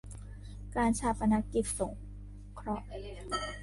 [0.75, 1.93] การฌาปนกิจสง
[2.55, 2.87] เคราะห์